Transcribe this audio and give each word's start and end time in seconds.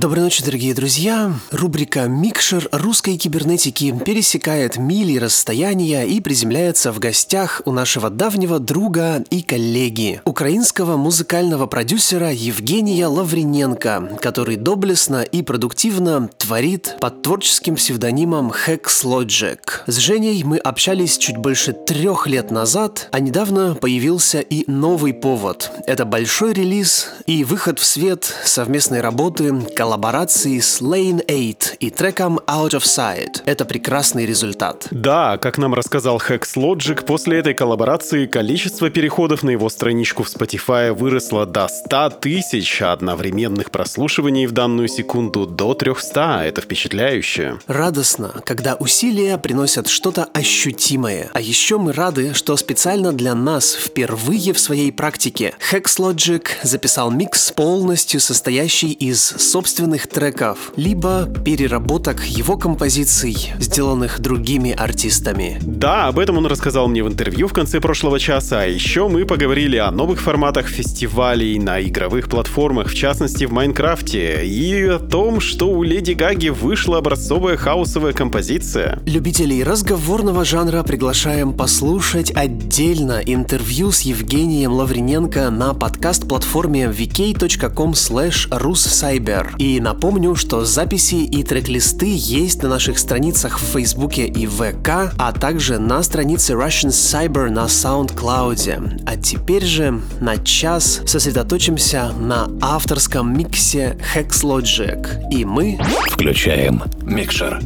Доброй 0.00 0.22
ночи, 0.22 0.42
дорогие 0.42 0.72
друзья! 0.72 1.30
Рубрика 1.50 2.08
«Микшер 2.08 2.70
русской 2.72 3.18
кибернетики» 3.18 3.94
пересекает 4.02 4.78
мили 4.78 5.18
расстояния 5.18 6.06
и 6.06 6.22
приземляется 6.22 6.90
в 6.90 6.98
гостях 6.98 7.60
у 7.66 7.72
нашего 7.72 8.08
давнего 8.08 8.58
друга 8.58 9.22
и 9.28 9.42
коллеги, 9.42 10.22
украинского 10.24 10.96
музыкального 10.96 11.66
продюсера 11.66 12.32
Евгения 12.32 13.08
Лавриненко, 13.08 14.16
который 14.22 14.56
доблестно 14.56 15.20
и 15.20 15.42
продуктивно 15.42 16.30
творит 16.38 16.96
под 16.98 17.20
творческим 17.20 17.74
псевдонимом 17.74 18.52
Hex 18.52 19.04
Logic. 19.04 19.58
С 19.86 19.98
Женей 19.98 20.42
мы 20.44 20.56
общались 20.56 21.18
чуть 21.18 21.36
больше 21.36 21.74
трех 21.74 22.26
лет 22.26 22.50
назад, 22.50 23.10
а 23.12 23.20
недавно 23.20 23.74
появился 23.74 24.40
и 24.40 24.64
новый 24.66 25.12
повод. 25.12 25.70
Это 25.86 26.06
большой 26.06 26.54
релиз 26.54 27.08
и 27.26 27.44
выход 27.44 27.78
в 27.78 27.84
свет 27.84 28.34
совместной 28.46 29.02
работы 29.02 29.60
коллаборации 29.76 29.89
с 29.90 30.80
Lane 30.80 31.10
8 31.28 31.76
и 31.80 31.90
треком 31.90 32.38
Out 32.46 32.70
of 32.70 32.82
Sight. 32.82 33.42
Это 33.44 33.64
прекрасный 33.64 34.24
результат. 34.24 34.86
Да, 34.90 35.36
как 35.38 35.58
нам 35.58 35.74
рассказал 35.74 36.18
Hex 36.18 36.56
Logic, 36.56 37.04
после 37.04 37.38
этой 37.38 37.54
коллаборации 37.54 38.26
количество 38.26 38.90
переходов 38.90 39.42
на 39.42 39.50
его 39.50 39.68
страничку 39.68 40.22
в 40.22 40.28
Spotify 40.28 40.92
выросло 40.92 41.46
до 41.46 41.66
100 41.68 42.10
тысяч, 42.20 42.82
а 42.82 42.92
одновременных 42.92 43.70
прослушиваний 43.70 44.46
в 44.46 44.52
данную 44.52 44.88
секунду 44.88 45.46
до 45.46 45.74
300. 45.74 46.42
Это 46.44 46.60
впечатляюще. 46.60 47.58
Радостно, 47.66 48.42
когда 48.44 48.76
усилия 48.76 49.38
приносят 49.38 49.88
что-то 49.88 50.24
ощутимое. 50.32 51.30
А 51.32 51.40
еще 51.40 51.78
мы 51.78 51.92
рады, 51.92 52.34
что 52.34 52.56
специально 52.56 53.12
для 53.12 53.34
нас 53.34 53.74
впервые 53.74 54.52
в 54.52 54.60
своей 54.60 54.92
практике 54.92 55.54
Hex 55.72 55.98
Logic 55.98 56.46
записал 56.62 57.10
микс 57.10 57.50
полностью 57.52 58.20
состоящий 58.20 58.92
из 58.92 59.20
собственных 59.20 59.79
собственных 59.80 60.08
треков, 60.08 60.72
либо 60.76 61.26
переработок 61.42 62.22
его 62.26 62.58
композиций, 62.58 63.54
сделанных 63.58 64.20
другими 64.20 64.72
артистами. 64.72 65.58
Да, 65.62 66.08
об 66.08 66.18
этом 66.18 66.36
он 66.36 66.46
рассказал 66.46 66.86
мне 66.86 67.02
в 67.02 67.08
интервью 67.08 67.48
в 67.48 67.54
конце 67.54 67.80
прошлого 67.80 68.20
часа. 68.20 68.60
А 68.60 68.66
еще 68.66 69.08
мы 69.08 69.24
поговорили 69.24 69.78
о 69.78 69.90
новых 69.90 70.20
форматах 70.20 70.66
фестивалей 70.66 71.58
на 71.58 71.80
игровых 71.80 72.28
платформах, 72.28 72.88
в 72.88 72.94
частности 72.94 73.46
в 73.46 73.52
Майнкрафте, 73.52 74.44
и 74.44 74.82
о 74.82 74.98
том, 74.98 75.40
что 75.40 75.70
у 75.70 75.82
Леди 75.82 76.12
Гаги 76.12 76.50
вышла 76.50 76.98
образцовая 76.98 77.56
хаосовая 77.56 78.12
композиция. 78.12 79.00
Любителей 79.06 79.64
разговорного 79.64 80.44
жанра 80.44 80.82
приглашаем 80.82 81.54
послушать 81.54 82.32
отдельно 82.36 83.22
интервью 83.24 83.92
с 83.92 84.02
Евгением 84.02 84.72
Лавриненко 84.72 85.48
на 85.48 85.72
подкаст-платформе 85.72 86.90
vk.com 86.90 87.92
slash 87.92 88.46
russcyber. 88.50 89.46
И 89.70 89.78
напомню, 89.78 90.34
что 90.34 90.64
записи 90.64 91.14
и 91.14 91.44
трек-листы 91.44 92.12
есть 92.12 92.60
на 92.64 92.68
наших 92.68 92.98
страницах 92.98 93.60
в 93.60 93.62
Фейсбуке 93.62 94.26
и 94.26 94.44
ВК, 94.44 95.14
а 95.16 95.30
также 95.30 95.78
на 95.78 96.02
странице 96.02 96.54
Russian 96.54 96.88
Cyber 96.88 97.50
на 97.50 97.66
SoundCloud. 97.66 99.04
А 99.06 99.16
теперь 99.16 99.64
же 99.64 100.00
на 100.18 100.38
час 100.38 101.02
сосредоточимся 101.06 102.10
на 102.18 102.48
авторском 102.60 103.32
миксе 103.38 103.96
Hex 104.12 104.42
Logic. 104.42 105.30
И 105.30 105.44
мы 105.44 105.78
включаем 106.10 106.82
микшер. 107.02 107.60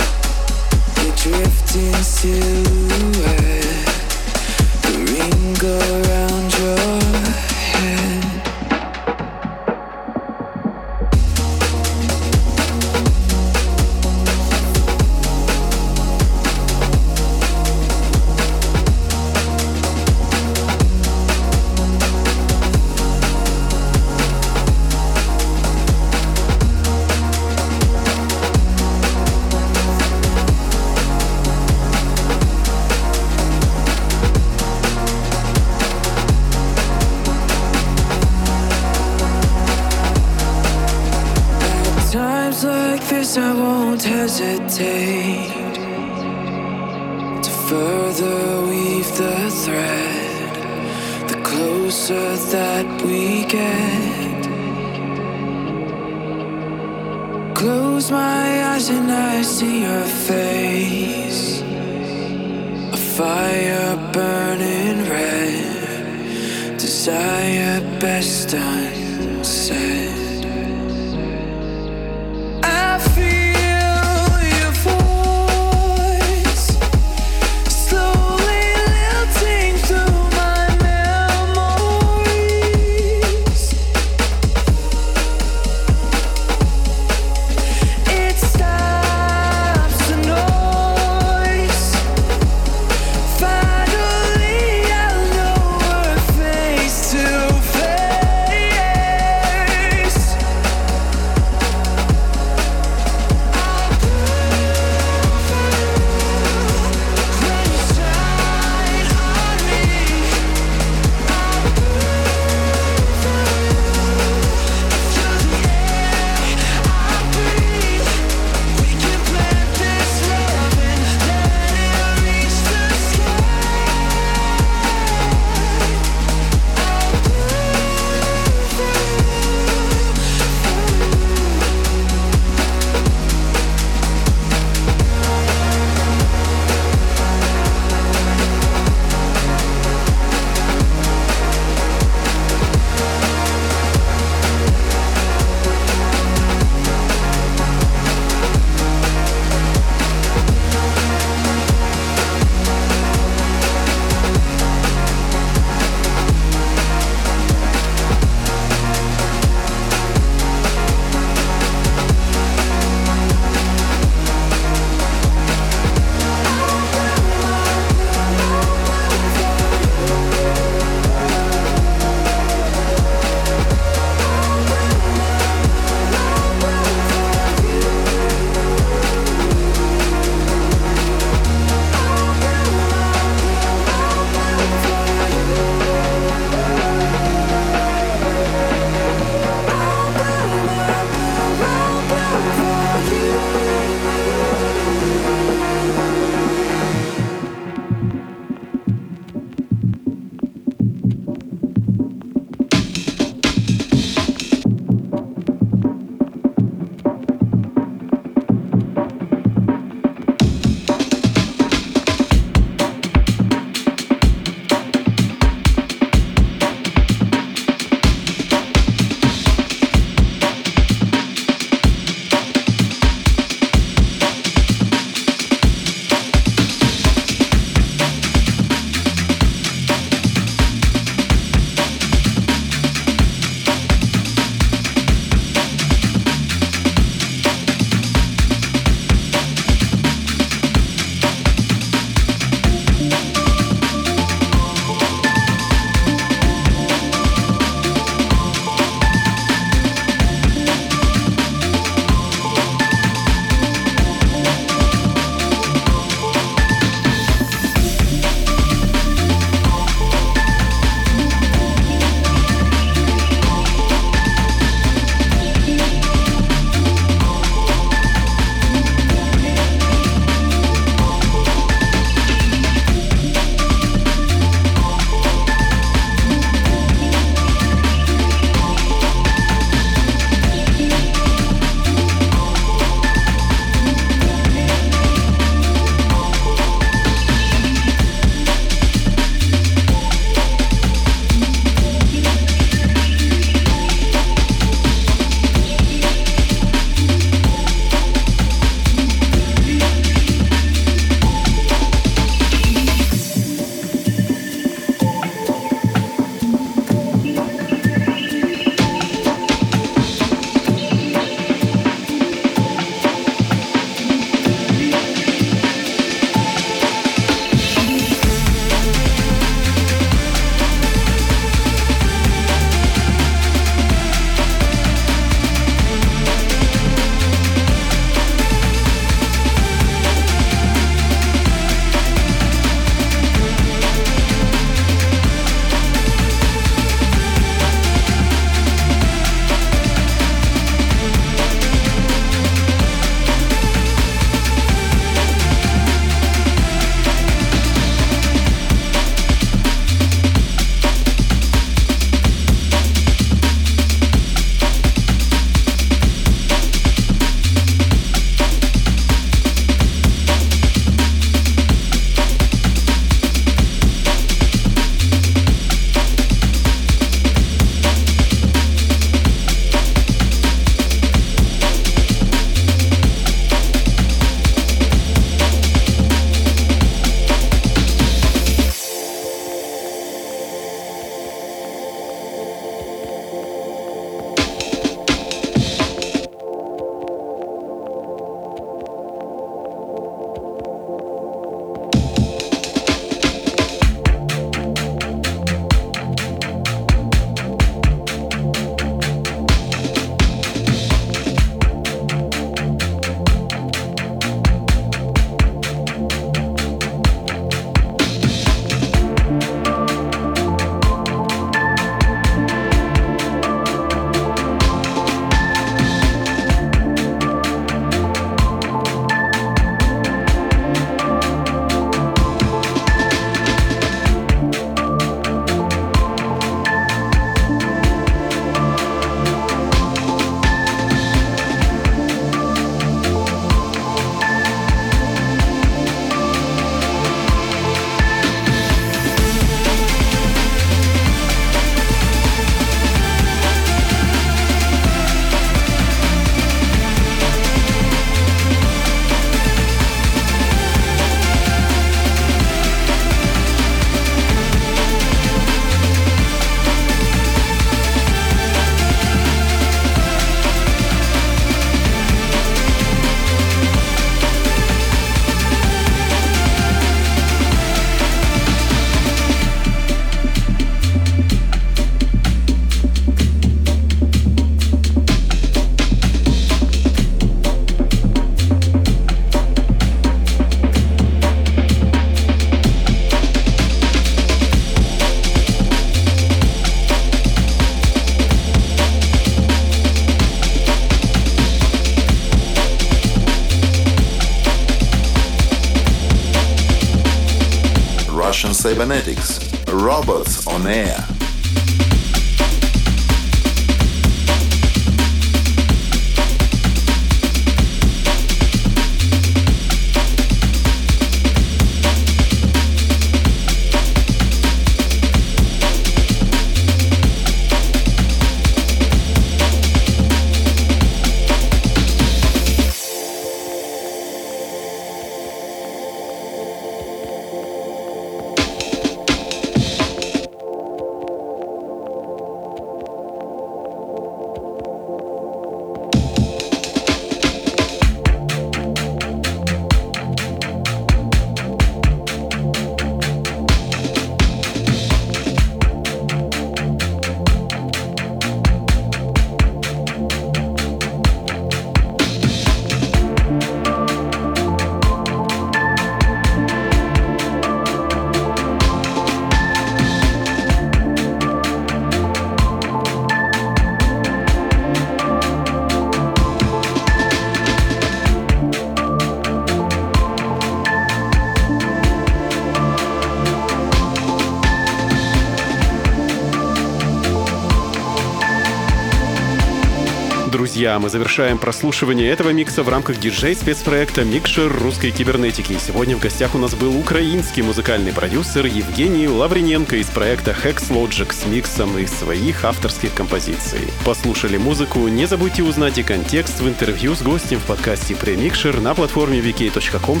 Друзья, 580.64 580.78
мы 580.78 580.88
завершаем 580.88 581.36
прослушивание 581.36 582.10
этого 582.10 582.30
микса 582.30 582.62
в 582.62 582.70
рамках 582.70 582.98
диджей-спецпроекта 582.98 584.02
«Микшер 584.02 584.50
русской 584.50 584.92
кибернетики». 584.92 585.58
Сегодня 585.60 585.94
в 585.94 586.00
гостях 586.00 586.34
у 586.34 586.38
нас 586.38 586.54
был 586.54 586.74
украинский 586.78 587.42
музыкальный 587.42 587.92
продюсер 587.92 588.46
Евгений 588.46 589.06
Лаврененко 589.06 589.76
из 589.76 589.88
проекта 589.88 590.30
Hex 590.30 590.70
Logic 590.70 591.12
с 591.12 591.26
миксом 591.26 591.76
из 591.76 591.90
своих 591.92 592.46
авторских 592.46 592.94
композиций. 592.94 593.60
Послушали 593.84 594.38
музыку? 594.38 594.88
Не 594.88 595.04
забудьте 595.04 595.42
узнать 595.42 595.76
и 595.76 595.82
контекст 595.82 596.40
в 596.40 596.48
интервью 596.48 596.94
с 596.94 597.02
гостем 597.02 597.40
в 597.40 597.44
подкасте 597.44 597.94
«Премикшер» 597.94 598.58
на 598.62 598.72
платформе 598.72 599.20
vk.com. 599.20 600.00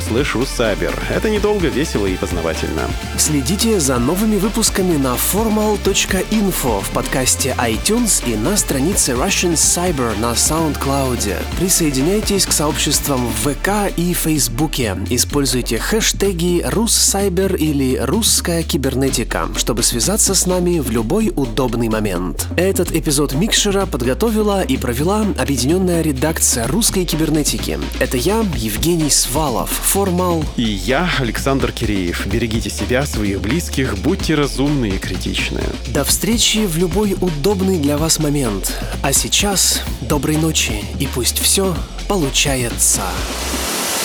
Это 1.10 1.28
недолго, 1.28 1.68
весело 1.68 2.06
и 2.06 2.16
познавательно. 2.16 2.88
Следите 3.18 3.80
за 3.80 3.98
новыми 3.98 4.38
выпусками 4.38 4.96
на 4.96 5.14
formal.info 5.14 6.82
в 6.82 6.88
подкасте 6.88 7.54
iTunes 7.58 8.26
и 8.26 8.34
на 8.34 8.56
странице 8.56 9.12
Russian 9.12 9.52
Cyber 9.52 10.18
на 10.18 10.34
SoundCloud. 10.54 11.34
Присоединяйтесь 11.58 12.46
к 12.46 12.52
сообществам 12.52 13.26
в 13.26 13.52
ВК 13.52 13.92
и 13.96 14.14
Фейсбуке. 14.14 14.96
Используйте 15.10 15.78
хэштеги 15.78 16.62
«Руссайбер» 16.64 17.56
или 17.56 17.96
«Русская 17.96 18.62
кибернетика», 18.62 19.48
чтобы 19.56 19.82
связаться 19.82 20.32
с 20.32 20.46
нами 20.46 20.78
в 20.78 20.92
любой 20.92 21.32
удобный 21.34 21.88
момент. 21.88 22.46
Этот 22.56 22.92
эпизод 22.92 23.34
Микшера 23.34 23.84
подготовила 23.86 24.62
и 24.62 24.76
провела 24.76 25.26
объединенная 25.36 26.02
редакция 26.02 26.68
русской 26.68 27.04
кибернетики. 27.04 27.80
Это 27.98 28.16
я, 28.16 28.44
Евгений 28.54 29.10
Свалов, 29.10 29.70
Формал. 29.70 30.44
И 30.56 30.62
я, 30.62 31.10
Александр 31.18 31.72
Киреев. 31.72 32.28
Берегите 32.28 32.70
себя, 32.70 33.04
своих 33.06 33.40
близких, 33.40 33.98
будьте 33.98 34.36
разумны 34.36 34.90
и 34.90 34.98
критичны. 34.98 35.62
До 35.88 36.04
встречи 36.04 36.64
в 36.64 36.78
любой 36.78 37.16
удобный 37.20 37.80
для 37.80 37.98
вас 37.98 38.20
момент. 38.20 38.72
А 39.02 39.12
сейчас 39.12 39.82
доброй 40.14 40.36
ночи 40.36 40.74
и 41.00 41.08
пусть 41.08 41.40
все 41.40 41.74
получается. 42.06 43.02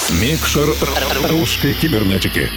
Микшер 0.10 0.68
русской 1.30 1.74
кибернетики. 1.74 2.50